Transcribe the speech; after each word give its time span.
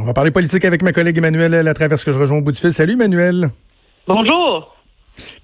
On 0.00 0.04
va 0.04 0.14
parler 0.14 0.30
politique 0.30 0.64
avec 0.64 0.82
ma 0.82 0.92
collègue 0.92 1.18
Emmanuel 1.18 1.68
à 1.68 1.74
travers 1.74 1.98
ce 1.98 2.06
que 2.06 2.12
je 2.12 2.18
rejoins 2.18 2.38
au 2.38 2.40
bout 2.40 2.52
du 2.52 2.58
fil. 2.58 2.72
Salut 2.72 2.94
Emmanuel. 2.94 3.50
Bonjour. 4.08 4.74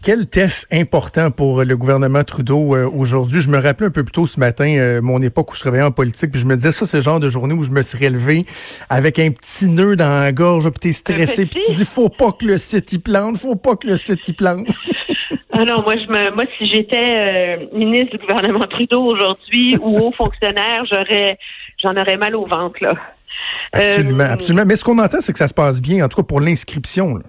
Quel 0.02 0.26
test 0.26 0.66
important 0.72 1.30
pour 1.30 1.62
le 1.62 1.76
gouvernement 1.76 2.24
Trudeau 2.24 2.74
euh, 2.74 2.88
aujourd'hui? 2.88 3.42
Je 3.42 3.50
me 3.50 3.58
rappelais 3.58 3.88
un 3.88 3.90
peu 3.90 4.02
plus 4.02 4.12
tôt 4.12 4.24
ce 4.24 4.40
matin, 4.40 4.66
euh, 4.78 5.02
mon 5.02 5.20
époque 5.20 5.52
où 5.52 5.54
je 5.54 5.60
travaillais 5.60 5.84
en 5.84 5.90
politique, 5.90 6.30
puis 6.30 6.40
je 6.40 6.46
me 6.46 6.56
disais 6.56 6.72
ça, 6.72 6.86
c'est 6.86 6.96
le 6.96 7.02
genre 7.02 7.20
de 7.20 7.28
journée 7.28 7.52
où 7.52 7.64
je 7.64 7.70
me 7.70 7.82
serais 7.82 8.08
levé 8.08 8.46
avec 8.88 9.18
un 9.18 9.30
petit 9.30 9.68
nœud 9.68 9.94
dans 9.94 10.08
la 10.08 10.32
gorge, 10.32 10.70
puis 10.70 10.80
t'es 10.80 10.92
stressé, 10.92 11.44
puis 11.44 11.60
tu 11.66 11.74
dis 11.74 11.84
faut 11.84 12.08
pas 12.08 12.32
que 12.32 12.46
le 12.46 12.56
site 12.56 12.94
y 12.94 12.98
plante, 12.98 13.36
faut 13.36 13.56
pas 13.56 13.76
que 13.76 13.86
le 13.86 13.96
site 13.96 14.26
y 14.26 14.32
plante. 14.32 14.68
Ah 15.58 15.64
non, 15.64 15.82
moi 15.84 15.94
je 15.94 16.06
me, 16.12 16.34
moi 16.34 16.44
si 16.58 16.66
j'étais 16.66 17.16
euh, 17.16 17.66
ministre 17.72 18.18
du 18.18 18.26
gouvernement 18.26 18.66
Trudeau 18.68 19.04
aujourd'hui 19.04 19.74
ou 19.80 19.96
haut 19.96 20.12
fonctionnaire, 20.12 20.84
j'aurais, 20.92 21.38
j'en 21.82 21.96
aurais 21.96 22.18
mal 22.18 22.36
au 22.36 22.44
ventre 22.46 22.76
là. 22.82 22.90
Absolument, 23.72 24.24
absolument. 24.24 24.64
Mais 24.66 24.76
ce 24.76 24.84
qu'on 24.84 24.98
entend, 24.98 25.18
c'est 25.20 25.32
que 25.32 25.38
ça 25.38 25.48
se 25.48 25.54
passe 25.54 25.80
bien, 25.80 26.04
en 26.04 26.08
tout 26.08 26.16
cas 26.16 26.26
pour 26.26 26.40
l'inscription. 26.40 27.20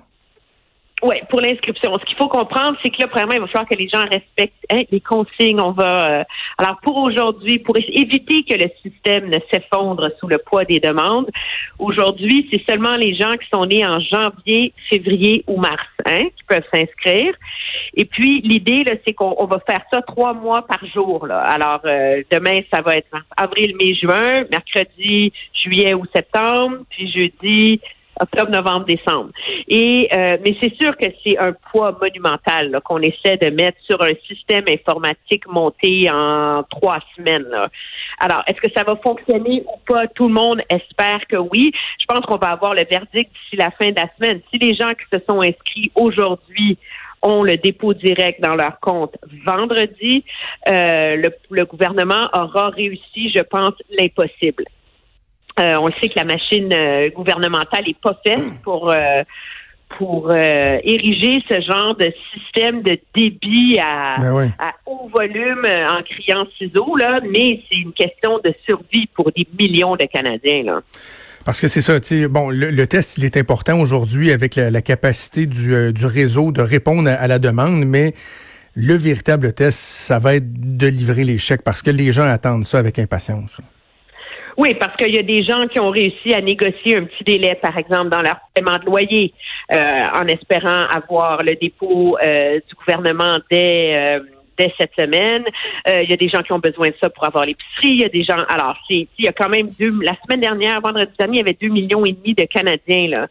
Oui, 1.03 1.17
pour 1.29 1.41
l'inscription. 1.41 1.95
Ce 1.99 2.05
qu'il 2.05 2.17
faut 2.17 2.27
comprendre, 2.27 2.75
c'est 2.83 2.89
que 2.89 2.99
là, 2.99 3.07
premièrement, 3.07 3.35
il 3.35 3.41
va 3.41 3.47
falloir 3.47 3.69
que 3.69 3.75
les 3.75 3.87
gens 3.87 4.01
respectent 4.01 4.65
hein, 4.71 4.81
les 4.89 4.99
consignes. 4.99 5.61
On 5.61 5.71
va. 5.71 6.21
Euh, 6.21 6.23
alors, 6.57 6.79
pour 6.81 6.97
aujourd'hui, 6.97 7.59
pour 7.59 7.75
éviter 7.77 8.43
que 8.43 8.55
le 8.57 8.67
système 8.81 9.29
ne 9.29 9.37
s'effondre 9.51 10.09
sous 10.19 10.27
le 10.27 10.39
poids 10.39 10.65
des 10.65 10.79
demandes, 10.79 11.29
aujourd'hui, 11.77 12.49
c'est 12.51 12.63
seulement 12.67 12.97
les 12.97 13.13
gens 13.13 13.31
qui 13.33 13.47
sont 13.53 13.67
nés 13.67 13.85
en 13.85 13.99
janvier, 13.99 14.73
février 14.89 15.43
ou 15.45 15.57
mars 15.57 15.85
hein, 16.07 16.29
qui 16.35 16.43
peuvent 16.47 16.65
s'inscrire. 16.73 17.35
Et 17.93 18.05
puis, 18.05 18.41
l'idée, 18.41 18.83
là, 18.83 18.93
c'est 19.05 19.13
qu'on 19.13 19.45
va 19.45 19.59
faire 19.69 19.81
ça 19.93 20.01
trois 20.01 20.33
mois 20.33 20.65
par 20.65 20.83
jour. 20.87 21.27
Là. 21.27 21.41
Alors, 21.41 21.81
euh, 21.85 22.23
demain, 22.31 22.61
ça 22.73 22.81
va 22.81 22.95
être 22.95 23.15
avril, 23.37 23.75
mai, 23.79 23.93
juin, 23.93 24.45
mercredi, 24.49 25.31
juillet 25.53 25.93
ou 25.93 26.05
septembre, 26.15 26.77
puis 26.89 27.11
jeudi, 27.11 27.81
octobre, 28.19 28.51
novembre, 28.51 28.85
décembre. 28.85 29.29
Et 29.67 30.07
euh, 30.13 30.37
mais 30.43 30.55
c'est 30.61 30.75
sûr 30.81 30.95
que 30.97 31.07
c'est 31.23 31.37
un 31.37 31.53
poids 31.71 31.97
monumental 31.99 32.79
qu'on 32.83 32.99
essaie 32.99 33.37
de 33.37 33.49
mettre 33.49 33.77
sur 33.89 34.01
un 34.01 34.13
système 34.27 34.65
informatique 34.69 35.47
monté 35.47 36.09
en 36.11 36.63
trois 36.69 36.99
semaines. 37.15 37.47
Alors, 38.19 38.43
est-ce 38.47 38.59
que 38.59 38.71
ça 38.75 38.83
va 38.83 38.95
fonctionner 38.95 39.63
ou 39.65 39.79
pas? 39.85 40.07
Tout 40.07 40.27
le 40.27 40.33
monde 40.33 40.61
espère 40.69 41.21
que 41.27 41.37
oui. 41.37 41.71
Je 41.99 42.05
pense 42.07 42.25
qu'on 42.25 42.37
va 42.37 42.51
avoir 42.51 42.73
le 42.73 42.83
verdict 42.89 43.31
d'ici 43.31 43.55
la 43.55 43.71
fin 43.71 43.89
de 43.91 43.95
la 43.95 44.09
semaine. 44.17 44.41
Si 44.51 44.57
les 44.57 44.73
gens 44.73 44.89
qui 44.89 45.05
se 45.11 45.23
sont 45.29 45.41
inscrits 45.41 45.91
aujourd'hui 45.95 46.77
ont 47.21 47.43
le 47.43 47.57
dépôt 47.57 47.93
direct 47.93 48.41
dans 48.41 48.55
leur 48.55 48.79
compte 48.79 49.15
vendredi, 49.45 50.23
euh, 50.69 51.15
le, 51.15 51.29
le 51.49 51.65
gouvernement 51.65 52.29
aura 52.33 52.69
réussi, 52.69 53.31
je 53.35 53.41
pense, 53.41 53.73
l'impossible. 53.89 54.65
Euh, 55.59 55.75
on 55.79 55.91
sait 55.91 56.09
que 56.09 56.17
la 56.17 56.23
machine 56.23 56.71
euh, 56.71 57.09
gouvernementale 57.09 57.85
n'est 57.87 57.95
pas 58.01 58.19
faite 58.25 58.61
pour 58.63 58.91
euh, 58.91 59.23
pour 59.97 60.33
ériger 60.33 61.41
ce 61.49 61.61
genre 61.61 61.95
de 61.95 62.13
système 62.33 62.81
de 62.81 62.99
débit 63.15 63.79
à, 63.81 64.17
ben 64.19 64.51
à 64.59 64.73
haut 64.85 65.07
volume 65.07 65.65
en 65.65 66.03
criant 66.03 66.45
ciseaux 66.57 66.97
là, 66.97 67.21
mais 67.31 67.61
c'est 67.69 67.77
une 67.77 67.93
question 67.93 68.39
de 68.43 68.53
survie 68.67 69.07
pour 69.15 69.31
des 69.31 69.47
millions 69.57 69.95
de 69.95 70.03
Canadiens 70.03 70.63
là. 70.63 70.81
Parce 71.45 71.61
que 71.61 71.69
c'est 71.69 71.79
ça, 71.79 72.01
tu 72.01 72.27
bon, 72.27 72.49
le, 72.49 72.85
test, 72.85 73.17
il 73.17 73.23
est 73.23 73.37
important 73.37 73.79
aujourd'hui 73.79 74.33
avec 74.33 74.57
la, 74.57 74.81
capacité 74.81 75.45
du, 75.45 75.93
du, 75.93 76.05
réseau 76.05 76.51
de 76.51 76.61
répondre 76.61 77.09
à, 77.09 77.25
la 77.25 77.39
demande, 77.39 77.85
mais 77.85 78.13
le 78.75 78.95
véritable 78.95 79.53
test, 79.53 79.79
ça 79.79 80.19
va 80.19 80.35
être 80.35 80.51
de 80.51 80.87
livrer 80.87 81.23
les 81.23 81.37
chèques 81.37 81.63
parce 81.63 81.81
que 81.81 81.91
les 81.91 82.11
gens 82.11 82.25
attendent 82.25 82.65
ça 82.65 82.77
avec 82.77 82.99
impatience. 82.99 83.61
Oui, 84.57 84.73
parce 84.73 84.95
qu'il 84.97 85.15
y 85.15 85.19
a 85.19 85.23
des 85.23 85.43
gens 85.43 85.67
qui 85.67 85.79
ont 85.79 85.91
réussi 85.91 86.33
à 86.33 86.41
négocier 86.41 86.97
un 86.97 87.03
petit 87.03 87.23
délai, 87.23 87.53
par 87.61 87.77
exemple, 87.77 88.09
dans 88.09 88.21
leur 88.21 88.39
paiement 88.55 88.77
de 88.79 88.85
loyer, 88.87 89.31
euh, 89.71 89.77
en 90.15 90.25
espérant 90.25 90.87
avoir 90.89 91.43
le 91.43 91.55
dépôt 91.55 92.17
euh, 92.17 92.59
du 92.67 92.75
gouvernement 92.75 93.37
dès 93.51 93.93
euh, 93.95 94.19
dès 94.57 94.73
cette 94.79 94.93
semaine. 94.95 95.43
Il 95.87 96.09
y 96.09 96.13
a 96.13 96.17
des 96.17 96.29
gens 96.29 96.41
qui 96.41 96.51
ont 96.53 96.59
besoin 96.59 96.89
de 96.89 96.95
ça 97.01 97.09
pour 97.09 97.25
avoir 97.25 97.45
l'épicerie. 97.45 97.89
Il 97.89 98.01
y 98.01 98.05
a 98.05 98.09
des 98.09 98.23
gens. 98.23 98.37
Alors, 98.49 98.77
c'est 98.87 99.07
il 99.17 99.25
y 99.25 99.27
a 99.27 99.33
quand 99.33 99.49
même 99.49 99.69
deux. 99.79 99.93
La 100.01 100.15
semaine 100.23 100.41
dernière, 100.41 100.81
vendredi 100.81 101.11
dernier, 101.17 101.35
il 101.35 101.37
y 101.37 101.41
avait 101.41 101.57
deux 101.59 101.69
millions 101.69 102.05
et 102.05 102.13
demi 102.13 102.33
de 102.33 102.43
Canadiens 102.43 103.07
là 103.07 103.27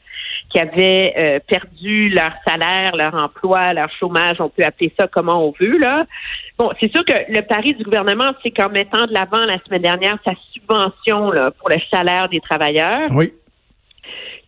qui 0.50 0.60
avaient 0.60 1.42
perdu 1.47 2.09
leur 2.10 2.32
salaire, 2.47 2.94
leur 2.94 3.14
emploi, 3.14 3.72
leur 3.72 3.91
chômage. 3.98 4.37
On 4.41 4.48
peut 4.48 4.62
appeler 4.64 4.92
ça 4.98 5.09
comment 5.09 5.47
on 5.47 5.54
veut 5.59 5.78
là. 5.78 6.04
Bon, 6.59 6.70
c'est 6.81 6.91
sûr 6.94 7.04
que 7.04 7.12
le 7.28 7.43
pari 7.43 7.75
du 7.75 7.84
gouvernement, 7.84 8.32
c'est 8.43 8.50
qu'en 8.50 8.70
mettant 8.70 9.06
de 9.06 9.12
l'avant 9.12 9.41
la 9.47 9.58
semaine 9.64 9.82
dernière 9.82 10.16
sa 10.25 10.32
subvention 10.53 11.31
là, 11.31 11.50
pour 11.50 11.69
le 11.69 11.76
salaire 11.91 12.28
des 12.28 12.41
travailleurs, 12.41 13.08
oui. 13.12 13.32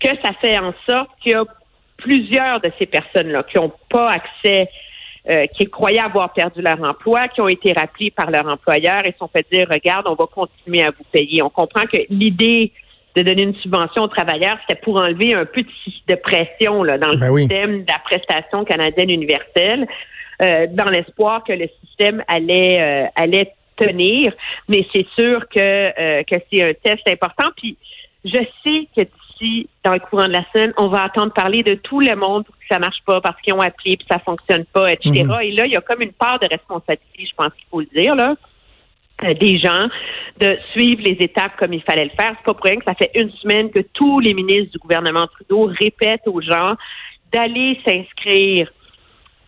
que 0.01 0.09
ça 0.23 0.31
fait 0.41 0.59
en 0.59 0.73
sorte 0.89 1.11
qu'il 1.21 1.33
y 1.33 1.35
a 1.35 1.45
plusieurs 1.99 2.61
de 2.61 2.71
ces 2.79 2.87
personnes-là 2.87 3.43
qui 3.43 3.59
n'ont 3.59 3.73
pas 3.91 4.11
accès, 4.11 4.69
euh, 5.29 5.47
qui 5.47 5.67
croyaient 5.67 6.01
avoir 6.01 6.33
perdu 6.33 6.63
leur 6.63 6.83
emploi, 6.83 7.29
qui 7.29 7.41
ont 7.41 7.49
été 7.49 7.73
rappelés 7.73 8.11
par 8.11 8.31
leur 8.31 8.47
employeur 8.47 9.05
et 9.05 9.15
sont 9.19 9.29
fait 9.29 9.47
dire, 9.53 9.67
regarde, 9.71 10.07
on 10.09 10.15
va 10.15 10.27
continuer 10.27 10.83
à 10.83 10.91
vous 10.91 11.05
payer. 11.13 11.43
On 11.43 11.51
comprend 11.51 11.83
que 11.83 11.99
l'idée 12.11 12.73
de 13.17 13.23
donner 13.23 13.43
une 13.43 13.57
subvention 13.57 14.05
aux 14.05 14.09
travailleurs, 14.09 14.59
c'était 14.67 14.81
pour 14.81 15.01
enlever 15.01 15.35
un 15.35 15.45
peu 15.45 15.63
de, 15.63 16.15
pression 16.17 16.83
là, 16.83 16.99
dans 16.99 17.11
le 17.11 17.17
ben 17.17 17.37
système 17.37 17.83
de 17.83 17.87
la 17.89 17.99
prestation 17.99 18.65
canadienne 18.65 19.11
universelle. 19.11 19.87
Euh, 20.41 20.69
dans 20.71 20.85
l'espoir 20.85 21.43
que 21.43 21.53
le 21.53 21.69
système 21.85 22.23
allait 22.29 22.81
euh, 22.81 23.09
allait 23.17 23.53
tenir. 23.77 24.33
Mais 24.69 24.87
c'est 24.95 25.07
sûr 25.19 25.49
que 25.49 25.59
euh, 25.59 26.23
que 26.23 26.37
c'est 26.49 26.63
un 26.63 26.75
test 26.75 27.03
important. 27.11 27.49
Puis 27.57 27.77
je 28.25 28.39
sais 28.63 28.87
que 28.97 29.03
dans 29.85 29.93
le 29.93 30.01
courant 30.01 30.27
de 30.27 30.33
la 30.33 30.45
semaine, 30.53 30.73
on 30.77 30.89
va 30.89 31.05
attendre 31.05 31.33
parler 31.33 31.63
de 31.63 31.75
tout 31.75 32.01
le 32.01 32.15
monde 32.15 32.45
pour 32.45 32.55
que 32.57 32.65
ça 32.71 32.79
marche 32.79 33.03
pas 33.07 33.21
parce 33.21 33.41
qu'ils 33.41 33.55
ont 33.55 33.61
appelé 33.61 33.97
puis 33.97 34.07
ça 34.11 34.19
fonctionne 34.19 34.65
pas, 34.67 34.93
etc. 34.93 35.11
Mm-hmm. 35.11 35.45
Et 35.45 35.53
là, 35.53 35.63
il 35.67 35.73
y 35.73 35.77
a 35.77 35.81
comme 35.81 36.03
une 36.03 36.13
part 36.13 36.39
de 36.39 36.49
responsabilité, 36.49 37.27
je 37.27 37.35
pense 37.37 37.53
qu'il 37.55 37.67
faut 37.71 37.81
le 37.81 38.01
dire 38.01 38.15
là 38.15 38.35
des 39.41 39.59
gens 39.59 39.89
de 40.39 40.57
suivre 40.73 41.03
les 41.03 41.17
étapes 41.21 41.57
comme 41.59 41.73
il 41.73 41.83
fallait 41.83 42.05
le 42.05 42.11
faire. 42.11 42.35
C'est 42.37 42.45
pas 42.45 42.55
pour 42.55 42.65
rien 42.65 42.77
que 42.77 42.85
ça 42.85 42.95
fait 42.95 43.11
une 43.21 43.31
semaine 43.33 43.71
que 43.71 43.81
tous 43.93 44.21
les 44.21 44.35
ministres 44.35 44.73
du 44.73 44.79
gouvernement 44.79 45.27
Trudeau 45.27 45.71
répètent 45.81 46.27
aux 46.27 46.41
gens 46.41 46.77
d'aller 47.33 47.81
s'inscrire 47.87 48.71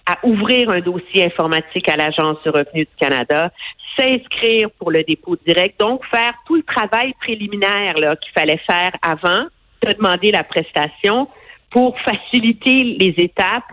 à 0.06 0.18
ouvrir 0.26 0.70
un 0.70 0.80
dossier 0.80 1.26
informatique 1.26 1.88
à 1.88 1.96
l'Agence 1.96 2.42
du 2.42 2.50
revenu 2.50 2.80
du 2.80 2.90
Canada, 2.98 3.52
s'inscrire 3.96 4.70
pour 4.78 4.90
le 4.90 5.04
dépôt 5.04 5.36
direct, 5.46 5.78
donc 5.78 6.04
faire 6.06 6.32
tout 6.46 6.56
le 6.56 6.62
travail 6.62 7.14
préliminaire 7.20 7.94
qu'il 7.94 8.32
fallait 8.34 8.60
faire 8.66 8.90
avant 9.02 9.46
de 9.82 9.92
demander 9.92 10.30
la 10.32 10.44
prestation 10.44 11.28
pour 11.70 11.96
faciliter 12.00 12.84
les 12.84 13.14
étapes 13.18 13.70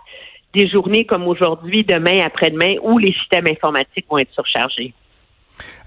des 0.54 0.68
journées 0.68 1.06
comme 1.06 1.28
aujourd'hui, 1.28 1.84
demain, 1.84 2.20
après-demain, 2.26 2.76
où 2.82 2.98
les 2.98 3.14
systèmes 3.14 3.46
informatiques 3.50 4.06
vont 4.10 4.18
être 4.18 4.34
surchargés. 4.34 4.94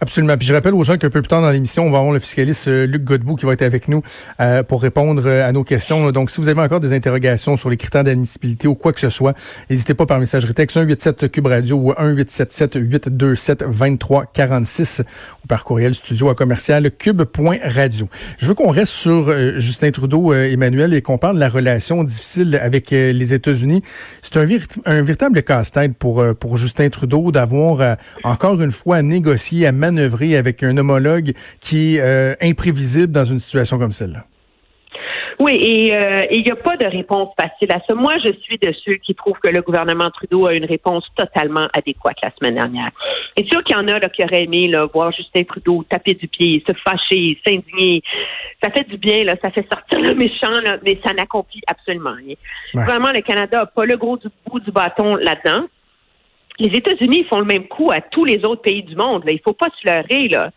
Absolument. 0.03 0.36
Puis 0.38 0.47
je 0.47 0.54
rappelle 0.54 0.72
aux 0.72 0.82
gens 0.82 0.97
qu'un 0.97 1.10
peu 1.10 1.20
plus 1.20 1.28
tard 1.28 1.42
dans 1.42 1.50
l'émission, 1.50 1.86
on 1.86 1.91
va 1.91 1.98
avoir 1.98 2.14
le 2.14 2.20
fiscaliste 2.20 2.69
euh, 2.69 2.86
Luc 2.86 3.04
Godbout 3.04 3.36
qui 3.36 3.44
va 3.44 3.53
être 3.53 3.60
avec 3.60 3.86
nous 3.86 4.03
euh, 4.41 4.62
pour 4.62 4.81
répondre 4.81 5.22
euh, 5.26 5.46
à 5.46 5.52
nos 5.52 5.62
questions. 5.62 6.11
Donc, 6.11 6.31
si 6.31 6.40
vous 6.40 6.49
avez 6.49 6.61
encore 6.62 6.81
des 6.81 6.94
interrogations 6.94 7.58
sur 7.58 7.69
les 7.69 7.76
critères 7.76 8.02
d'admissibilité 8.02 8.67
ou 8.67 8.75
quoi 8.75 8.94
que 8.94 9.00
ce 9.00 9.11
soit, 9.11 9.34
n'hésitez 9.69 9.93
pas 9.93 10.06
par 10.06 10.19
messagerie 10.19 10.55
texte 10.55 10.78
187 10.78 11.31
Cube 11.31 11.46
Radio 11.46 11.76
ou 11.76 11.88
1877 11.88 12.76
827 12.76 13.64
2346 13.69 15.02
ou 15.44 15.46
par 15.46 15.64
courriel 15.64 15.94
studio 15.94 16.31
à 16.31 16.34
commercial 16.34 16.90
cube.radio. 16.90 18.08
Je 18.38 18.46
veux 18.46 18.55
qu'on 18.55 18.70
reste 18.70 18.93
sur 18.93 19.31
Justin 19.61 19.90
Trudeau, 19.90 20.32
Emmanuel, 20.32 20.94
et 20.94 21.02
qu'on 21.02 21.19
parle 21.19 21.34
de 21.34 21.40
la 21.40 21.49
relation 21.49 22.05
difficile 22.05 22.58
avec 22.62 22.90
les 22.90 23.34
États-Unis. 23.34 23.82
C'est 24.22 24.38
un, 24.38 24.46
un 24.87 25.02
véritable 25.02 25.43
casse-tête 25.43 25.94
pour, 25.94 26.25
pour 26.38 26.56
Justin 26.56 26.88
Trudeau 26.88 27.32
d'avoir 27.32 27.96
encore 28.25 28.61
une 28.62 28.70
fois 28.70 29.02
négocié 29.02 29.59
à 29.66 29.72
manœuvrer 29.72 30.36
avec 30.36 30.62
un 30.62 30.76
homologue 30.76 31.32
qui 31.60 31.96
est 31.96 32.00
euh, 32.00 32.34
imprévisible 32.40 33.12
dans 33.12 33.24
une 33.24 33.40
situation 33.40 33.78
comme 33.78 33.92
celle-là? 33.92 34.24
Oui, 35.40 35.52
et 35.54 35.96
euh, 35.96 36.26
il 36.30 36.42
n'y 36.42 36.50
a 36.50 36.56
pas 36.56 36.76
de 36.76 36.86
réponse 36.86 37.30
facile 37.40 37.72
à 37.72 37.80
ça. 37.88 37.94
Moi, 37.94 38.12
je 38.18 38.30
suis 38.42 38.58
de 38.58 38.74
ceux 38.84 38.96
qui 38.96 39.14
trouvent 39.14 39.38
que 39.42 39.48
le 39.48 39.62
gouvernement 39.62 40.10
Trudeau 40.10 40.46
a 40.46 40.52
une 40.52 40.66
réponse 40.66 41.06
totalement 41.16 41.66
adéquate 41.74 42.16
la 42.22 42.30
semaine 42.38 42.56
dernière. 42.56 42.90
Et 43.38 43.44
sûr 43.50 43.64
qu'il 43.64 43.74
y 43.74 43.78
en 43.78 43.88
a 43.88 43.98
là, 43.98 44.08
qui 44.10 44.22
auraient 44.22 44.44
aimé 44.44 44.68
là, 44.68 44.84
voir 44.92 45.12
Justin 45.12 45.44
Trudeau 45.44 45.82
taper 45.88 46.12
du 46.12 46.28
pied, 46.28 46.62
se 46.68 46.74
fâcher, 46.84 47.38
s'indigner. 47.46 48.02
Ça 48.62 48.70
fait 48.70 48.86
du 48.86 48.98
bien, 48.98 49.24
là, 49.24 49.34
ça 49.42 49.50
fait 49.50 49.66
sortir 49.72 49.98
le 49.98 50.14
méchant, 50.14 50.60
là, 50.62 50.76
mais 50.84 51.00
ça 51.02 51.14
n'accomplit 51.14 51.62
absolument 51.66 52.12
rien. 52.18 52.34
Vraiment, 52.74 53.08
le 53.08 53.22
Canada 53.22 53.60
n'a 53.60 53.66
pas 53.66 53.86
le 53.86 53.96
gros 53.96 54.18
du 54.18 54.28
bout 54.46 54.60
du 54.60 54.70
bâton 54.70 55.16
là-dedans. 55.16 55.64
Les 56.60 56.78
États-Unis 56.78 57.24
font 57.24 57.40
le 57.40 57.46
même 57.46 57.66
coup 57.66 57.90
à 57.90 58.00
tous 58.00 58.24
les 58.24 58.44
autres 58.44 58.62
pays 58.62 58.82
du 58.82 58.94
monde. 58.94 59.24
Là. 59.24 59.32
Il 59.32 59.40
faut 59.40 59.54
pas 59.54 59.70
se 59.80 59.90
leurrer, 59.90 60.28
là 60.28 60.50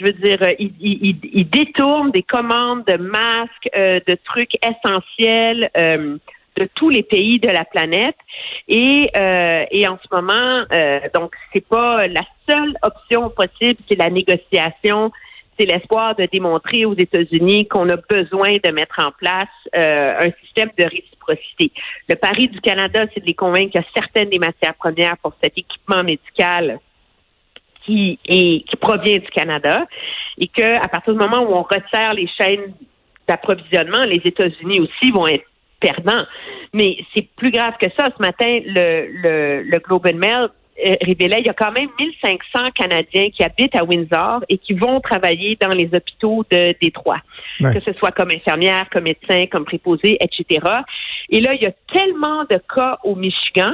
je 0.00 0.06
veux 0.06 0.12
dire, 0.12 0.38
euh, 0.42 0.54
ils, 0.58 1.50
détournent 1.50 2.10
des 2.10 2.22
commandes 2.22 2.84
de 2.86 2.96
masques, 2.96 3.68
euh, 3.76 4.00
de 4.06 4.16
trucs 4.24 4.52
essentiels 4.64 5.70
euh, 5.78 6.16
de 6.56 6.68
tous 6.74 6.88
les 6.88 7.02
pays 7.02 7.38
de 7.38 7.48
la 7.48 7.64
planète. 7.64 8.16
Et, 8.68 9.08
et 9.70 9.88
en 9.88 9.98
ce 10.02 10.14
moment, 10.14 10.64
donc, 11.14 11.32
c'est 11.52 11.66
pas 11.66 12.06
la 12.08 12.22
seule 12.48 12.74
option 12.82 13.30
possible, 13.30 13.80
c'est 13.88 13.96
la 13.96 14.10
négociation. 14.10 15.10
C'est 15.58 15.64
l'espoir 15.66 16.16
de 16.16 16.26
démontrer 16.30 16.84
aux 16.84 16.94
États-Unis 16.94 17.68
qu'on 17.68 17.88
a 17.88 17.96
besoin 17.96 18.58
de 18.62 18.72
mettre 18.72 18.96
en 18.98 19.12
place 19.12 19.48
un 19.72 20.30
système 20.42 20.70
de 20.76 20.84
réciprocité. 20.84 21.19
Le 22.08 22.14
pari 22.16 22.48
du 22.48 22.60
Canada, 22.60 23.04
c'est 23.12 23.20
de 23.20 23.26
les 23.26 23.34
convaincre 23.34 23.72
qu'il 23.72 23.80
y 23.80 23.84
a 23.84 23.88
certaines 23.94 24.30
des 24.30 24.38
matières 24.38 24.74
premières 24.74 25.16
pour 25.18 25.34
cet 25.42 25.56
équipement 25.56 26.02
médical 26.02 26.78
qui 27.84 28.18
est 28.26 28.64
qui 28.68 28.76
provient 28.76 29.18
du 29.18 29.30
Canada 29.30 29.86
et 30.38 30.48
que 30.48 30.76
à 30.76 30.88
partir 30.88 31.14
du 31.14 31.18
moment 31.18 31.42
où 31.42 31.54
on 31.54 31.62
resserre 31.62 32.14
les 32.14 32.28
chaînes 32.40 32.74
d'approvisionnement, 33.26 34.00
les 34.06 34.20
États-Unis 34.24 34.80
aussi 34.80 35.12
vont 35.12 35.26
être 35.26 35.44
perdants. 35.80 36.24
Mais 36.74 36.98
c'est 37.14 37.26
plus 37.36 37.50
grave 37.50 37.74
que 37.80 37.88
ça. 37.98 38.06
Ce 38.16 38.22
matin, 38.22 38.60
le, 38.66 39.06
le, 39.06 39.62
le 39.62 39.78
Globe 39.78 40.06
and 40.06 40.18
Mail 40.18 40.48
euh, 40.88 40.96
révélait 41.02 41.40
il 41.40 41.46
y 41.46 41.50
a 41.50 41.54
quand 41.54 41.72
même 41.72 41.88
1500 41.98 42.64
Canadiens 42.74 43.30
qui 43.30 43.42
habitent 43.42 43.76
à 43.76 43.84
Windsor 43.84 44.44
et 44.48 44.58
qui 44.58 44.74
vont 44.74 45.00
travailler 45.00 45.56
dans 45.60 45.70
les 45.70 45.90
hôpitaux 45.92 46.44
de 46.50 46.74
Détroit, 46.80 47.20
que 47.58 47.80
ce 47.80 47.92
soit 47.94 48.12
comme 48.12 48.30
infirmière, 48.30 48.88
comme 48.90 49.04
médecin, 49.04 49.46
comme 49.46 49.64
préposé, 49.64 50.16
etc. 50.20 50.66
Et 51.28 51.40
là, 51.40 51.54
il 51.54 51.62
y 51.62 51.66
a 51.66 51.72
tellement 51.92 52.44
de 52.44 52.60
cas 52.74 52.98
au 53.04 53.14
Michigan 53.14 53.72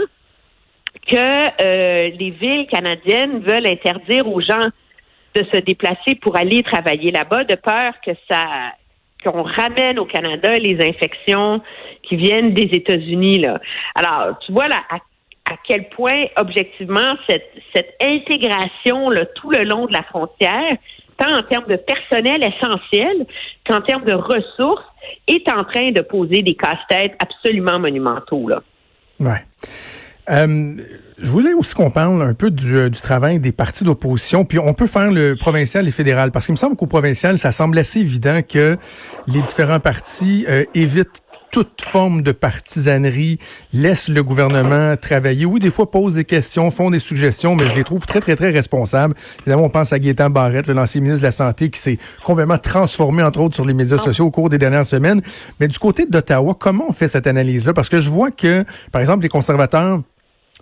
que 1.11 1.17
euh, 1.17 2.11
les 2.19 2.31
villes 2.31 2.67
canadiennes 2.67 3.41
veulent 3.41 3.69
interdire 3.69 4.27
aux 4.27 4.41
gens 4.41 4.69
de 5.35 5.45
se 5.53 5.61
déplacer 5.61 6.15
pour 6.21 6.39
aller 6.39 6.63
travailler 6.63 7.11
là-bas, 7.13 7.45
de 7.45 7.55
peur 7.55 7.95
que 8.05 8.13
ça 8.31 8.43
qu'on 9.25 9.43
ramène 9.43 9.99
au 9.99 10.05
Canada 10.05 10.51
les 10.51 10.77
infections 10.87 11.61
qui 12.03 12.17
viennent 12.17 12.53
des 12.55 12.69
États-Unis. 12.73 13.39
Là. 13.39 13.61
Alors, 13.95 14.39
tu 14.41 14.53
vois 14.53 14.69
là 14.69 14.83
à, 15.51 15.55
quel 15.67 15.89
point, 15.91 16.27
objectivement, 16.37 17.17
cette, 17.29 17.95
intégration 18.01 19.11
là, 19.11 19.27
tout 19.35 19.51
le 19.51 19.65
long 19.65 19.87
de 19.87 19.93
la 19.93 20.03
frontière, 20.03 20.77
tant 21.19 21.35
en 21.35 21.43
termes 21.43 21.67
de 21.69 21.77
personnel 21.77 22.43
essentiel 22.43 23.27
qu'en 23.69 23.81
termes 23.81 24.05
de 24.05 24.15
ressources, 24.15 24.85
est 25.29 25.49
en 25.51 25.65
train 25.65 25.91
de 25.93 26.03
poser 26.03 26.43
des 26.43 26.55
casse-têtes 26.55 27.15
absolument 27.21 27.79
monumentaux. 27.79 28.49
Là. 28.49 28.63
Ouais. 29.21 29.45
Euh, 30.29 30.75
je 31.19 31.31
voulais 31.31 31.55
aussi 31.55 31.75
qu'on 31.75 31.91
parle 31.91 32.21
un 32.21 32.35
peu 32.35 32.51
du, 32.51 32.77
euh, 32.77 32.91
du 32.91 33.01
travail 33.01 33.39
des 33.39 33.53
partis 33.53 33.85
d'opposition, 33.85 34.45
puis 34.45 34.59
on 34.59 34.75
peut 34.75 34.87
faire 34.87 35.11
le 35.11 35.35
provincial 35.35 35.87
et 35.87 35.91
fédéral, 35.91 36.31
parce 36.31 36.47
qu'il 36.47 36.53
me 36.53 36.59
semble 36.59 36.77
qu'au 36.77 36.87
provincial, 36.87 37.39
ça 37.39 37.53
semble 37.53 37.79
assez 37.79 38.01
évident 38.01 38.41
que 38.43 38.77
les 39.29 39.41
différents 39.41 39.81
partis 39.81 40.45
euh, 40.49 40.65
évitent 40.75 41.23
toute 41.51 41.83
forme 41.83 42.23
de 42.23 42.33
partisanerie, 42.33 43.39
laissent 43.73 44.09
le 44.09 44.23
gouvernement 44.23 44.97
travailler. 44.97 45.47
Oui, 45.47 45.61
des 45.61 45.71
fois 45.71 45.91
posent 45.91 46.15
des 46.15 46.25
questions, 46.25 46.71
font 46.71 46.91
des 46.91 46.99
suggestions, 46.99 47.55
mais 47.55 47.67
je 47.67 47.75
les 47.75 47.85
trouve 47.85 48.07
très, 48.07 48.21
très, 48.21 48.37
très 48.37 48.51
responsables. 48.51 49.15
Évidemment, 49.41 49.65
on 49.65 49.71
pense 49.71 49.93
à 49.93 49.99
Gaétan 49.99 50.31
Barrette, 50.31 50.67
l'ancien 50.67 51.01
ministre 51.01 51.21
de 51.21 51.27
la 51.27 51.31
Santé, 51.31 51.71
qui 51.71 51.81
s'est 51.81 51.99
complètement 52.25 52.59
transformé, 52.59 53.23
entre 53.23 53.41
autres, 53.41 53.55
sur 53.55 53.65
les 53.65 53.75
médias 53.75 53.99
sociaux 53.99 54.27
au 54.27 54.31
cours 54.31 54.49
des 54.49 54.59
dernières 54.59 54.87
semaines. 54.87 55.23
Mais 55.61 55.69
du 55.69 55.79
côté 55.79 56.07
d'Ottawa, 56.07 56.57
comment 56.59 56.87
on 56.89 56.93
fait 56.93 57.09
cette 57.09 57.27
analyse-là? 57.27 57.73
Parce 57.73 57.89
que 57.89 58.01
je 58.01 58.11
vois 58.11 58.31
que, 58.31 58.65
par 58.93 59.01
exemple, 59.01 59.23
les 59.23 59.29
conservateurs 59.29 60.01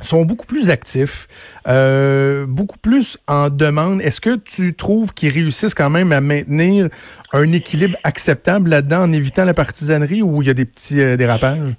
sont 0.00 0.24
beaucoup 0.24 0.46
plus 0.46 0.70
actifs, 0.70 1.26
euh, 1.68 2.46
beaucoup 2.48 2.78
plus 2.78 3.18
en 3.28 3.48
demande. 3.48 4.00
Est-ce 4.00 4.20
que 4.20 4.36
tu 4.36 4.74
trouves 4.74 5.14
qu'ils 5.14 5.30
réussissent 5.30 5.74
quand 5.74 5.90
même 5.90 6.12
à 6.12 6.20
maintenir 6.20 6.88
un 7.32 7.52
équilibre 7.52 7.96
acceptable 8.02 8.70
là-dedans 8.70 9.04
en 9.04 9.12
évitant 9.12 9.44
la 9.44 9.54
partisanerie 9.54 10.22
ou 10.22 10.42
il 10.42 10.48
y 10.48 10.50
a 10.50 10.54
des 10.54 10.64
petits 10.64 11.00
euh, 11.00 11.16
dérapages? 11.16 11.74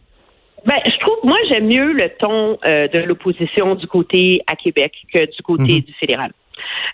Ben, 0.65 0.77
je 0.85 0.97
trouve, 0.99 1.17
moi, 1.23 1.37
j'aime 1.51 1.65
mieux 1.65 1.93
le 1.93 2.09
ton 2.17 2.57
euh, 2.67 2.87
de 2.87 2.99
l'opposition 2.99 3.75
du 3.75 3.85
côté 3.87 4.41
à 4.47 4.55
Québec 4.55 4.93
que 5.13 5.25
du 5.25 5.41
côté 5.43 5.73
mhm. 5.73 5.81
du 5.81 5.93
fédéral. 5.99 6.31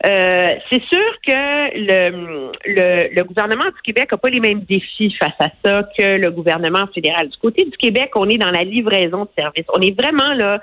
c'est 0.03 0.83
sûr 0.83 1.11
que 1.25 1.77
le, 1.77 2.51
le, 2.65 3.15
le, 3.15 3.23
gouvernement 3.23 3.65
du 3.65 3.81
Québec 3.83 4.11
n'a 4.11 4.17
pas 4.17 4.29
les 4.29 4.41
mêmes 4.41 4.61
défis 4.61 5.15
face 5.21 5.37
à 5.39 5.49
ça 5.63 5.83
que 5.97 6.17
le 6.17 6.31
gouvernement 6.31 6.87
fédéral. 6.93 7.29
Du 7.29 7.37
côté 7.37 7.63
du 7.63 7.77
Québec, 7.77 8.09
on 8.15 8.27
est 8.27 8.39
dans 8.39 8.49
la 8.49 8.63
livraison 8.63 9.23
de 9.23 9.29
services. 9.37 9.65
On 9.73 9.79
est 9.79 9.97
vraiment 9.97 10.33
là 10.33 10.59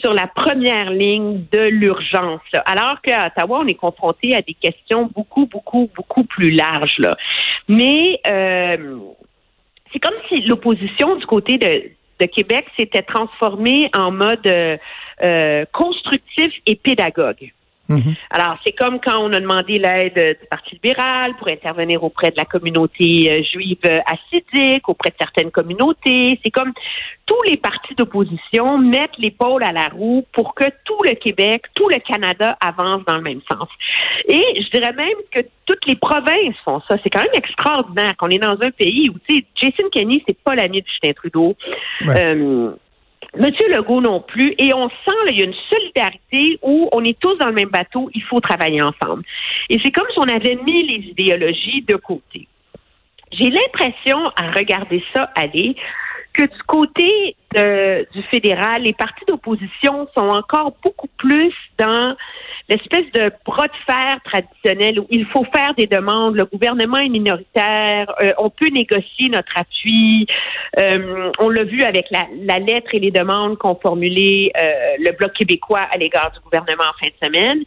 sur 0.00 0.12
la 0.12 0.26
première 0.28 0.90
ligne 0.90 1.44
de 1.52 1.60
l'urgence. 1.60 2.40
Alors 2.66 3.00
qu'à 3.02 3.26
Ottawa, 3.26 3.60
on 3.64 3.66
est 3.66 3.74
confronté 3.74 4.34
à 4.34 4.42
des 4.42 4.54
questions 4.54 5.10
beaucoup, 5.14 5.46
beaucoup, 5.46 5.90
beaucoup 5.94 6.24
plus 6.24 6.50
larges. 6.50 7.00
Mais 7.68 8.20
euh, 8.28 8.98
c'est 9.92 9.98
comme 9.98 10.14
si 10.28 10.42
l'opposition 10.42 11.16
du 11.16 11.26
côté 11.26 11.58
de, 11.58 11.90
Québec 12.26 12.66
s'était 12.78 13.02
transformée 13.02 13.90
en 13.98 14.12
mode 14.12 14.46
euh, 14.46 15.64
constructif 15.72 16.52
et 16.66 16.76
pédagogue. 16.76 17.52
Mhm. 17.88 18.14
Alors, 18.30 18.56
c'est 18.64 18.72
comme 18.72 19.00
quand 19.00 19.18
on 19.20 19.32
a 19.32 19.40
demandé 19.40 19.78
l'aide 19.78 20.38
du 20.40 20.46
Parti 20.48 20.74
libéral 20.74 21.34
pour 21.36 21.50
intervenir 21.50 22.02
auprès 22.04 22.30
de 22.30 22.36
la 22.36 22.44
communauté 22.44 23.30
euh, 23.30 23.42
juive 23.42 23.78
assidique, 24.06 24.88
auprès 24.88 25.10
de 25.10 25.16
certaines 25.18 25.50
communautés. 25.50 26.38
C'est 26.44 26.50
comme 26.50 26.72
tous 27.26 27.42
les 27.50 27.56
partis 27.56 27.94
d'opposition 27.94 28.78
mettent 28.78 29.18
l'épaule 29.18 29.62
à 29.64 29.72
la 29.72 29.88
roue 29.88 30.24
pour 30.32 30.54
que 30.54 30.64
tout 30.84 31.02
le 31.04 31.14
Québec, 31.14 31.64
tout 31.74 31.88
le 31.88 31.98
Canada 32.00 32.56
avance 32.64 33.02
dans 33.06 33.16
le 33.16 33.22
même 33.22 33.40
sens. 33.50 33.68
Et 34.28 34.60
je 34.60 34.70
dirais 34.70 34.92
même 34.92 35.18
que 35.30 35.40
toutes 35.66 35.86
les 35.86 35.96
provinces 35.96 36.56
font 36.64 36.80
ça. 36.88 36.96
C'est 37.02 37.10
quand 37.10 37.22
même 37.22 37.34
extraordinaire 37.34 38.16
qu'on 38.16 38.28
est 38.28 38.38
dans 38.38 38.56
un 38.60 38.70
pays 38.70 39.08
où, 39.10 39.14
tu 39.28 39.36
sais, 39.36 39.44
Jason 39.54 39.88
Kenney, 39.90 40.22
c'est 40.26 40.38
pas 40.42 40.54
l'ami 40.54 40.82
de 40.82 40.86
Justin 40.86 41.12
Trudeau. 41.12 41.56
Euh, 42.06 42.72
Monsieur 43.38 43.68
Legault 43.68 44.00
non 44.00 44.20
plus. 44.20 44.54
Et 44.58 44.74
on 44.74 44.88
sent 44.88 45.16
qu'il 45.28 45.38
y 45.38 45.42
a 45.42 45.46
une 45.46 45.54
solidarité 45.70 46.58
où 46.62 46.88
on 46.92 47.02
est 47.04 47.18
tous 47.18 47.36
dans 47.36 47.46
le 47.46 47.54
même 47.54 47.70
bateau, 47.70 48.10
il 48.14 48.22
faut 48.22 48.40
travailler 48.40 48.82
ensemble. 48.82 49.22
Et 49.70 49.78
c'est 49.82 49.90
comme 49.90 50.08
si 50.12 50.18
on 50.18 50.28
avait 50.28 50.56
mis 50.56 50.82
les 50.86 51.08
idéologies 51.10 51.82
de 51.88 51.96
côté. 51.96 52.46
J'ai 53.32 53.48
l'impression, 53.48 54.18
à 54.36 54.50
regarder 54.52 55.02
ça 55.14 55.30
aller, 55.36 55.74
que 56.34 56.42
du 56.42 56.62
côté 56.66 57.36
du 57.54 58.22
fédéral, 58.30 58.82
les 58.82 58.94
partis 58.94 59.24
d'opposition 59.26 60.08
sont 60.16 60.28
encore 60.28 60.74
beaucoup 60.82 61.08
plus 61.18 61.52
dans 61.78 62.16
l'espèce 62.68 63.10
de 63.12 63.32
bras 63.44 63.66
de 63.66 63.92
fer 63.92 64.16
traditionnel 64.24 65.00
où 65.00 65.06
il 65.10 65.26
faut 65.26 65.44
faire 65.54 65.74
des 65.76 65.86
demandes, 65.86 66.36
le 66.36 66.44
gouvernement 66.44 66.98
est 66.98 67.08
minoritaire, 67.08 68.12
euh, 68.22 68.32
on 68.38 68.50
peut 68.50 68.68
négocier 68.68 69.28
notre 69.30 69.52
appui. 69.56 70.26
Euh, 70.78 71.30
on 71.38 71.48
l'a 71.48 71.64
vu 71.64 71.82
avec 71.82 72.06
la, 72.10 72.58
lettre 72.58 72.94
et 72.94 73.00
les 73.00 73.10
demandes 73.10 73.58
qu'ont 73.58 73.78
formulées 73.80 74.52
euh, 74.56 74.96
le 74.98 75.12
Bloc 75.16 75.32
québécois 75.34 75.86
à 75.90 75.96
l'égard 75.96 76.30
du 76.32 76.40
gouvernement 76.40 76.84
en 76.84 77.04
fin 77.04 77.10
de 77.10 77.26
semaine. 77.26 77.62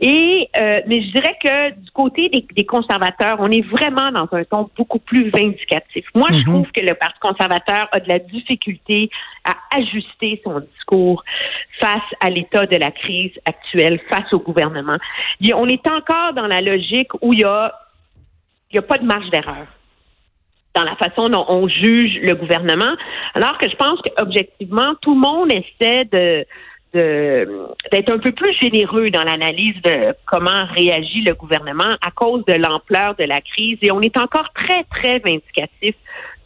Et 0.00 0.48
mais 0.86 1.00
je 1.02 1.10
dirais 1.12 1.36
que 1.42 1.70
du 1.70 1.90
côté 1.92 2.28
des, 2.28 2.64
conservateurs, 2.64 3.38
on 3.40 3.50
est 3.50 3.66
vraiment 3.66 4.12
dans 4.12 4.28
un 4.36 4.44
ton 4.44 4.68
beaucoup 4.76 4.98
plus 4.98 5.30
vindicatif. 5.30 6.04
Moi, 6.14 6.28
je 6.32 6.38
mhm. 6.38 6.44
trouve 6.44 6.70
que 6.72 6.82
le 6.82 6.94
Parti 6.94 7.18
conservateur 7.18 7.88
a 7.92 8.00
de 8.00 8.08
la 8.08 8.18
difficulté 8.18 9.10
à 9.44 9.76
ajuster 9.76 10.40
son 10.44 10.60
discours 10.60 11.24
face 11.80 12.08
à 12.20 12.30
l'état 12.30 12.66
de 12.66 12.76
la 12.76 12.90
crise 12.90 13.32
actuelle, 13.44 14.00
face 14.10 14.32
au 14.32 14.40
gouvernement. 14.40 14.98
on 15.54 15.66
est 15.68 15.86
encore 15.86 16.32
dans 16.34 16.46
la 16.46 16.60
logique 16.60 17.12
où 17.22 17.32
il 17.32 17.40
y 17.40 17.44
a, 17.44 17.72
pas 18.88 18.98
de 18.98 19.06
marge 19.06 19.30
d'erreur 19.30 19.66
dans 20.74 20.84
la 20.84 20.96
façon 20.96 21.28
dont 21.30 21.46
on 21.48 21.68
juge 21.68 22.18
le 22.20 22.34
gouvernement, 22.34 22.94
alors 23.34 23.56
que 23.56 23.70
je 23.70 23.76
pense 23.76 23.98
qu'objectivement, 24.02 24.94
tout 25.00 25.14
le 25.14 25.20
monde 25.20 25.50
essaie 25.50 26.04
d'être 26.92 28.12
un 28.12 28.18
peu 28.18 28.32
plus 28.32 28.52
généreux 28.60 29.10
dans 29.10 29.22
l'analyse 29.22 29.80
de 29.82 30.14
comment 30.26 30.66
réagit 30.76 31.22
le 31.22 31.32
gouvernement 31.32 31.90
à 32.02 32.10
cause 32.10 32.44
de 32.44 32.54
l'ampleur 32.54 33.14
de 33.14 33.24
la 33.24 33.40
crise. 33.40 33.78
Et 33.80 33.90
on 33.90 34.02
est 34.02 34.18
encore 34.18 34.50
très, 34.52 34.84
très 34.84 35.18
vindicatif 35.18 35.94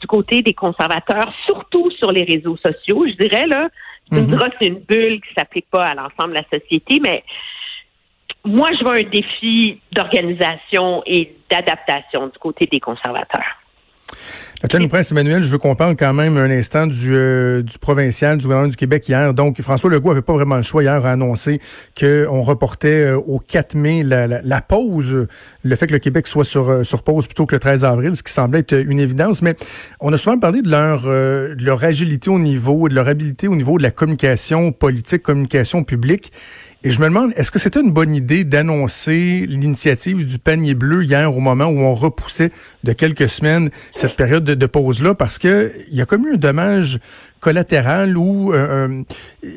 du 0.01 0.07
côté 0.07 0.43
des 0.43 0.55
conservateurs, 0.55 1.33
surtout 1.47 1.91
sur 1.91 2.11
les 2.11 2.25
réseaux 2.25 2.57
sociaux. 2.57 3.07
Je 3.07 3.15
dirais, 3.15 3.47
là, 3.47 3.69
tu 4.09 4.15
me 4.17 4.23
mhm. 4.23 4.39
c'est 4.61 4.67
une 4.67 4.81
bulle 4.81 5.21
qui 5.21 5.35
s'applique 5.37 5.69
pas 5.71 5.87
à 5.87 5.95
l'ensemble 5.95 6.35
de 6.35 6.43
la 6.43 6.59
société, 6.59 7.01
mais 7.01 7.23
moi, 8.45 8.69
je 8.79 8.83
vois 8.83 8.97
un 8.97 9.03
défi 9.03 9.81
d'organisation 9.93 11.03
et 11.07 11.37
d'adaptation 11.51 12.29
du 12.29 12.39
côté 12.39 12.67
des 12.67 12.81
conservateurs. 12.81 13.57
Lieutenant 14.63 14.89
Prince 14.89 15.11
Emmanuel, 15.11 15.43
je 15.43 15.49
veux 15.49 15.57
qu'on 15.57 15.75
parle 15.75 15.97
quand 15.97 16.13
même 16.13 16.37
un 16.37 16.51
instant 16.51 16.87
du, 16.87 17.17
euh, 17.17 17.63
du 17.63 17.79
provincial, 17.79 18.37
du 18.37 18.43
gouvernement 18.43 18.69
du 18.69 18.77
Québec 18.77 19.09
hier. 19.09 19.33
Donc, 19.33 19.59
François 19.63 19.89
Legault 19.89 20.11
avait 20.11 20.21
pas 20.21 20.35
vraiment 20.35 20.57
le 20.57 20.63
choix 20.63 20.83
hier 20.83 21.07
à 21.07 21.13
annoncer 21.13 21.61
qu'on 21.99 22.43
reportait 22.43 23.07
euh, 23.07 23.17
au 23.17 23.39
4 23.39 23.75
mai 23.75 24.03
la, 24.03 24.27
la, 24.27 24.61
pause, 24.61 25.27
le 25.63 25.77
fait 25.77 25.87
que 25.87 25.95
le 25.95 25.99
Québec 25.99 26.27
soit 26.27 26.45
sur, 26.45 26.69
euh, 26.69 26.83
sur 26.83 27.03
pause 27.03 27.27
plutôt 27.27 27.47
que 27.47 27.55
le 27.55 27.59
13 27.59 27.87
avril, 27.87 28.15
ce 28.15 28.23
qui 28.23 28.35
semblait 28.35 28.59
être 28.59 28.75
une 28.75 29.01
évidence. 29.01 29.41
Mais 29.41 29.57
on 29.99 30.13
a 30.13 30.19
souvent 30.19 30.39
parlé 30.39 30.61
de 30.61 30.69
leur, 30.69 31.05
de 31.05 31.65
leur 31.65 31.83
agilité 31.83 32.29
au 32.29 32.39
niveau, 32.39 32.87
de 32.91 32.95
leur 32.95 33.09
habilité 33.09 33.49
au 33.49 33.57
niveau 33.57 33.79
de 33.79 33.83
la 33.83 33.91
communication 33.91 34.73
politique, 34.73 35.23
communication 35.23 35.85
publique. 35.85 36.33
Et 36.83 36.91
je 36.91 37.01
me 37.01 37.07
demande, 37.09 37.33
est-ce 37.37 37.51
que 37.51 37.59
c'était 37.59 37.81
une 37.81 37.91
bonne 37.91 38.15
idée 38.15 38.45
d'annoncer 38.45 39.45
l'initiative 39.47 40.25
du 40.25 40.39
panier 40.39 40.73
bleu 40.73 41.05
hier 41.05 41.35
au 41.35 41.41
moment 41.41 41.67
où 41.67 41.81
on 41.81 41.95
repoussait 41.95 42.53
de 42.85 42.95
quelques 42.95 43.29
semaines 43.29 43.71
cette 43.93 44.17
période 44.17 44.45
de, 44.45 44.67
pause-là? 44.67 45.15
Parce 45.15 45.39
que 45.39 45.73
il 45.89 45.95
y 45.95 46.01
a 46.01 46.07
comme 46.07 46.27
eu 46.27 46.35
un 46.35 46.37
dommage 46.37 46.99
collatéral 47.41 48.17
où 48.17 48.55
euh, 48.55 49.03
euh, 49.45 49.49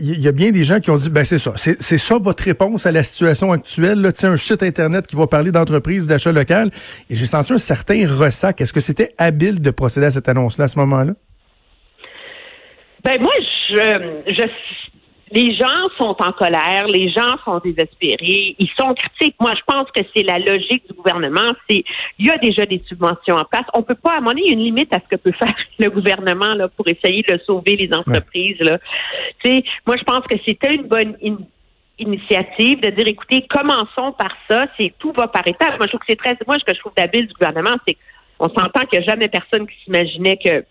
il 0.00 0.20
y 0.20 0.26
a 0.26 0.32
bien 0.32 0.50
des 0.50 0.64
gens 0.64 0.80
qui 0.80 0.90
ont 0.90 0.96
dit, 0.96 1.08
ben 1.08 1.24
c'est 1.24 1.38
ça, 1.38 1.52
c'est 1.56 1.98
ça 1.98 2.18
votre 2.18 2.42
réponse 2.42 2.84
à 2.84 2.90
la 2.90 3.04
situation 3.04 3.52
actuelle. 3.52 4.00
Là, 4.00 4.10
un 4.24 4.36
site 4.36 4.64
Internet 4.64 5.06
qui 5.06 5.14
va 5.14 5.28
parler 5.28 5.52
d'entreprise 5.52 6.04
d'achat 6.04 6.32
local. 6.32 6.72
Et 7.10 7.14
j'ai 7.14 7.26
senti 7.26 7.52
un 7.52 7.58
certain 7.58 8.04
ressac. 8.08 8.60
Est-ce 8.60 8.72
que 8.72 8.80
c'était 8.80 9.14
habile 9.18 9.60
de 9.60 9.70
procéder 9.70 10.06
à 10.06 10.10
cette 10.10 10.28
annonce-là 10.28 10.64
à 10.64 10.68
ce 10.68 10.80
moment-là? 10.80 11.12
Ben 13.04 13.20
moi, 13.20 13.30
je, 13.68 14.32
je 14.32 14.42
les 15.32 15.54
gens 15.56 15.88
sont 15.98 16.16
en 16.20 16.32
colère, 16.32 16.86
les 16.86 17.10
gens 17.10 17.36
sont 17.44 17.58
désespérés, 17.58 18.54
ils 18.58 18.70
sont 18.78 18.94
critiques. 18.94 19.34
Moi, 19.40 19.52
je 19.56 19.62
pense 19.66 19.90
que 19.90 20.02
c'est 20.14 20.22
la 20.22 20.38
logique 20.38 20.86
du 20.86 20.94
gouvernement. 20.94 21.50
C'est 21.68 21.82
il 22.18 22.26
y 22.26 22.30
a 22.30 22.38
déjà 22.38 22.64
des 22.64 22.80
subventions 22.86 23.34
en 23.34 23.44
place. 23.44 23.64
On 23.74 23.82
peut 23.82 23.96
pas, 23.96 24.18
à 24.18 24.20
mon 24.20 24.30
avis, 24.30 24.42
il 24.44 24.46
y 24.46 24.50
a 24.50 24.52
une 24.52 24.64
limite 24.64 24.94
à 24.94 25.00
ce 25.00 25.16
que 25.16 25.20
peut 25.20 25.32
faire 25.38 25.54
le 25.78 25.90
gouvernement 25.90 26.54
là 26.54 26.68
pour 26.68 26.86
essayer 26.86 27.22
de 27.22 27.38
sauver 27.44 27.74
les 27.74 27.92
entreprises. 27.92 28.58
Là. 28.60 28.78
Tu 29.44 29.62
moi, 29.84 29.96
je 29.98 30.04
pense 30.04 30.24
que 30.26 30.36
c'était 30.46 30.74
une 30.76 30.86
bonne 30.86 31.16
initiative 31.98 32.80
de 32.80 32.90
dire, 32.90 33.08
écoutez, 33.08 33.46
commençons 33.48 34.12
par 34.12 34.32
ça. 34.48 34.66
C'est 34.76 34.94
tout 34.98 35.12
va 35.16 35.26
par 35.26 35.46
étapes. 35.46 35.76
Moi, 35.78 35.86
je 35.86 35.88
trouve 35.88 36.00
que 36.00 36.06
c'est 36.08 36.16
très. 36.16 36.36
Moi, 36.46 36.56
ce 36.60 36.64
que 36.64 36.74
je 36.74 36.80
trouve 36.80 36.92
d'habile 36.96 37.26
du 37.26 37.34
gouvernement, 37.34 37.74
c'est 37.86 37.96
qu'on 38.38 38.48
s'entend 38.48 38.86
qu'il 38.86 39.00
n'y 39.00 39.06
a 39.06 39.08
jamais 39.08 39.26
personne 39.26 39.66
qui 39.66 39.74
s'imaginait 39.82 40.36
que 40.36 40.64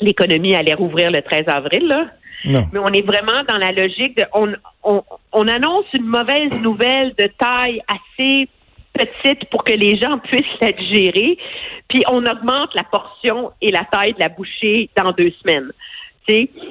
l'économie 0.00 0.54
allait 0.54 0.74
rouvrir 0.74 1.10
le 1.10 1.20
13 1.20 1.44
avril. 1.48 1.88
Là. 1.88 2.06
Mais 2.44 2.78
on 2.78 2.92
est 2.92 3.04
vraiment 3.04 3.42
dans 3.48 3.56
la 3.56 3.72
logique 3.72 4.16
de 4.16 4.24
on, 4.32 4.52
on, 4.84 5.02
on 5.32 5.48
annonce 5.48 5.86
une 5.92 6.06
mauvaise 6.06 6.52
nouvelle 6.62 7.14
de 7.18 7.28
taille 7.38 7.82
assez 7.88 8.48
petite 8.92 9.48
pour 9.50 9.64
que 9.64 9.72
les 9.72 9.96
gens 9.96 10.18
puissent 10.30 10.60
la 10.60 10.72
digérer, 10.72 11.38
puis 11.88 12.02
on 12.10 12.24
augmente 12.24 12.74
la 12.74 12.84
portion 12.84 13.50
et 13.60 13.70
la 13.70 13.84
taille 13.90 14.12
de 14.12 14.20
la 14.20 14.28
bouchée 14.28 14.88
dans 14.96 15.12
deux 15.12 15.32
semaines. 15.42 15.72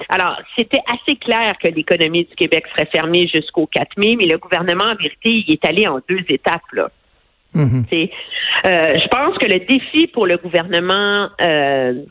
Alors, 0.09 0.38
c'était 0.57 0.81
assez 0.88 1.15
clair 1.15 1.53
que 1.62 1.67
l'économie 1.67 2.25
du 2.25 2.36
Québec 2.36 2.65
serait 2.71 2.89
fermée 2.91 3.27
jusqu'au 3.33 3.65
4 3.65 3.97
mai, 3.97 4.15
mais 4.17 4.25
le 4.25 4.38
gouvernement, 4.38 4.86
en 4.86 4.95
vérité, 4.95 5.43
il 5.47 5.51
est 5.51 5.65
allé 5.65 5.88
en 5.88 6.00
deux 6.07 6.24
étapes. 6.29 6.62
Là. 6.74 6.89
Mm-hmm. 7.55 8.09
Euh, 8.67 9.00
je 9.00 9.07
pense 9.07 9.38
que 9.38 9.47
le 9.47 9.59
défi 9.65 10.07
pour 10.07 10.27
le 10.27 10.38
gouvernement 10.38 11.29
euh, 11.41 12.03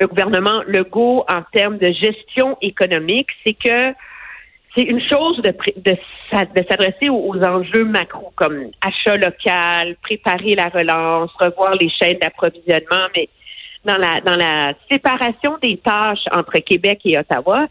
le 0.00 0.06
gouvernement 0.06 0.62
Legault 0.66 1.24
en 1.32 1.42
termes 1.52 1.78
de 1.78 1.92
gestion 1.92 2.56
économique, 2.60 3.28
c'est 3.44 3.54
que 3.54 3.94
c'est 4.76 4.84
une 4.84 5.00
chose 5.00 5.40
de, 5.42 5.54
de, 5.76 5.96
s'adresser 6.30 7.08
aux, 7.08 7.36
enjeux 7.42 7.84
macro 7.84 8.32
comme 8.36 8.70
achat 8.82 9.16
local, 9.16 9.96
préparer 10.02 10.54
la 10.54 10.68
relance, 10.68 11.30
revoir 11.40 11.72
les 11.80 11.88
chaînes 11.88 12.18
d'approvisionnement, 12.18 13.06
mais 13.14 13.28
dans 13.84 13.96
la 13.96 14.20
dans 14.20 14.36
la 14.36 14.74
séparation 14.90 15.56
des 15.62 15.78
tâches 15.78 16.24
entre 16.34 16.58
Québec 16.58 17.00
et 17.04 17.18
Ottawa, 17.18 17.68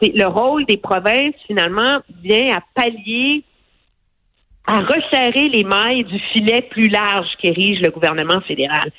c'est 0.00 0.12
le 0.14 0.26
rôle 0.26 0.64
des 0.64 0.78
provinces 0.78 1.34
finalement 1.46 2.00
vient 2.22 2.56
à 2.56 2.60
pallier 2.74 3.44
à 4.70 4.80
resserrer 4.80 5.48
les 5.48 5.64
mailles 5.64 6.04
du 6.04 6.18
filet 6.32 6.60
plus 6.60 6.88
large 6.88 7.28
qu'érige 7.40 7.80
le 7.80 7.90
gouvernement 7.90 8.40
fédéral. 8.42 8.90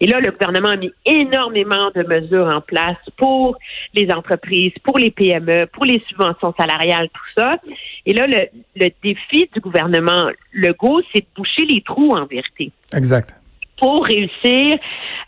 Et 0.00 0.06
là, 0.06 0.20
le 0.20 0.30
gouvernement 0.30 0.70
a 0.70 0.76
mis 0.76 0.90
énormément 1.04 1.90
de 1.94 2.02
mesures 2.02 2.46
en 2.46 2.62
place 2.62 2.96
pour 3.18 3.58
les 3.94 4.08
entreprises, 4.10 4.72
pour 4.82 4.98
les 4.98 5.10
PME, 5.10 5.66
pour 5.66 5.84
les 5.84 6.02
subventions 6.08 6.54
salariales, 6.58 7.08
tout 7.12 7.40
ça. 7.42 7.56
Et 8.06 8.14
là, 8.14 8.26
le, 8.26 8.46
le 8.76 8.90
défi 9.02 9.50
du 9.52 9.60
gouvernement 9.60 10.30
Legault, 10.54 11.02
c'est 11.12 11.20
de 11.20 11.28
boucher 11.36 11.66
les 11.66 11.82
trous 11.82 12.10
en 12.10 12.24
vérité. 12.24 12.72
Exact 12.94 13.34
pour 13.80 14.04
réussir 14.04 14.76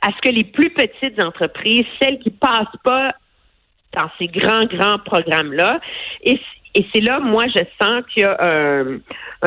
à 0.02 0.09
ce 0.09 0.28
que 0.28 0.35
les 0.35 0.42
plus 0.42 0.71
petites 0.71 1.23
entreprises, 1.23 1.85
celles 2.02 2.19
qui 2.19 2.30
passent 2.30 2.66
pas 2.83 3.07
dans 3.92 4.11
ces 4.19 4.26
grands, 4.26 4.64
grands 4.64 4.99
programmes-là, 4.99 5.80
et 6.75 6.87
c'est 6.95 7.00
là, 7.00 7.19
moi, 7.21 7.45
je 7.49 7.62
sens 7.83 8.03
qu'il 8.12 8.23
y 8.23 8.27
a 8.27 8.37
un, 8.41 9.00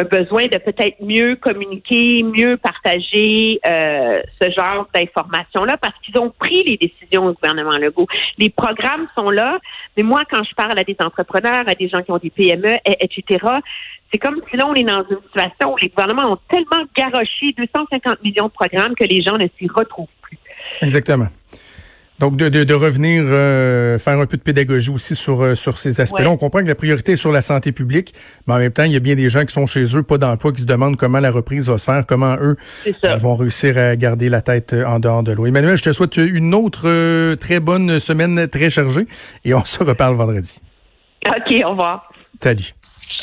besoin 0.04 0.48
de 0.48 0.58
peut-être 0.58 1.02
mieux 1.02 1.36
communiquer, 1.36 2.24
mieux 2.24 2.58
partager 2.58 3.60
euh, 3.66 4.22
ce 4.42 4.50
genre 4.50 4.88
d'informations-là 4.94 5.78
parce 5.78 5.94
qu'ils 6.02 6.20
ont 6.20 6.32
pris 6.32 6.64
les 6.64 6.78
décisions 6.78 7.28
au 7.28 7.34
gouvernement 7.34 7.78
Legault. 7.78 8.08
Les 8.38 8.50
programmes 8.50 9.08
sont 9.16 9.30
là, 9.30 9.60
mais 9.96 10.04
moi, 10.04 10.24
quand 10.30 10.44
je 10.44 10.54
parle 10.56 10.78
à 10.78 10.84
des 10.84 10.98
entrepreneurs, 11.00 11.64
à 11.68 11.76
des 11.76 11.88
gens 11.88 12.02
qui 12.02 12.12
ont 12.12 12.18
des 12.18 12.32
PME, 12.32 12.76
etc., 12.86 13.46
c'est 14.12 14.20
comme 14.20 14.42
si 14.50 14.58
là, 14.58 14.68
on 14.68 14.74
est 14.74 14.84
dans 14.84 15.04
une 15.10 15.22
situation 15.28 15.74
où 15.74 15.78
les 15.82 15.90
gouvernements 15.90 16.34
ont 16.34 16.40
tellement 16.50 16.86
garoché 16.96 17.54
250 17.58 18.24
millions 18.24 18.46
de 18.46 18.52
programmes 18.52 18.96
que 18.96 19.06
les 19.06 19.22
gens 19.22 19.38
ne 19.38 19.48
s'y 19.58 19.68
retrouvent 19.68 20.08
plus. 20.22 20.38
Exactement. 20.82 21.28
Donc, 22.24 22.38
de, 22.38 22.48
de, 22.48 22.74
revenir 22.74 23.22
euh, 23.26 24.00
faire 24.00 24.18
un 24.18 24.26
peu 24.26 24.38
de 24.38 24.42
pédagogie 24.42 24.92
aussi 24.92 25.14
sur, 25.14 25.44
euh, 25.44 25.56
sur 25.56 25.78
ces 25.78 26.00
aspects-là. 26.00 26.30
On 26.30 26.38
comprend 26.38 26.62
que 26.62 26.68
la 26.68 26.74
priorité 26.74 27.12
est 27.12 27.18
sur 27.18 27.34
la 27.34 27.42
santé 27.42 27.74
publique, 27.74 28.14
mais 28.48 28.54
en 28.54 28.60
même 28.60 28.72
temps, 28.72 28.86
il 28.86 28.94
y 28.94 28.96
a 28.96 29.02
bien 29.02 29.16
des 29.16 29.30
gens 29.30 29.44
qui 29.44 29.52
sont 29.52 29.66
chez 29.66 29.84
eux, 29.94 30.04
pas 30.04 30.18
d'emploi, 30.18 30.54
qui 30.54 30.62
se 30.62 30.66
demandent 30.66 30.96
comment 30.96 31.20
la 31.20 31.32
reprise 31.32 31.70
va 31.70 31.78
se 31.78 31.84
faire, 31.84 32.06
comment 32.06 32.38
eux 32.40 32.56
euh, 32.88 33.18
vont 33.18 33.36
réussir 33.36 33.78
à 33.78 33.98
garder 33.98 34.30
la 34.30 34.42
tête 34.42 34.74
en 34.74 35.00
dehors 35.02 35.24
de 35.24 35.34
l'eau. 35.34 35.48
Emmanuel, 35.48 35.76
je 35.76 35.84
te 35.84 35.92
souhaite 35.92 36.16
une 36.16 36.54
autre 36.54 37.36
très 37.36 37.60
bonne 37.60 38.00
semaine 38.00 38.48
très 38.48 38.70
chargée 38.70 39.06
et 39.44 39.54
on 39.54 39.66
se 39.66 39.84
reparle 39.84 40.16
vendredi. 40.16 40.62
OK, 41.28 41.62
au 41.66 41.72
revoir. 41.72 42.10
Salut. 42.42 42.74